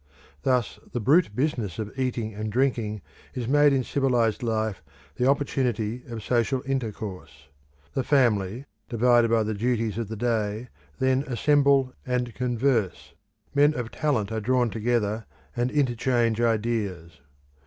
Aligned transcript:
Thus 0.41 0.79
the 0.93 0.99
brute 0.99 1.35
business 1.35 1.77
of 1.77 1.93
eating 1.95 2.33
and 2.33 2.51
drinking 2.51 3.03
is 3.35 3.47
made 3.47 3.71
in 3.71 3.83
civilised 3.83 4.41
life 4.41 4.81
the 5.17 5.27
opportunity 5.27 6.01
of 6.07 6.23
social 6.23 6.63
intercourse; 6.65 7.49
the 7.93 8.03
family, 8.03 8.65
divided 8.89 9.29
by 9.29 9.43
the 9.43 9.53
duties 9.53 9.99
of 9.99 10.07
the 10.07 10.15
day, 10.15 10.69
then 10.97 11.23
assemble 11.27 11.93
and 12.03 12.33
converse: 12.33 13.13
men 13.53 13.75
of 13.75 13.91
talent 13.91 14.31
are 14.31 14.41
drawn 14.41 14.71
together 14.71 15.27
and 15.55 15.69
interchange 15.69 16.41
ideas. 16.41 17.19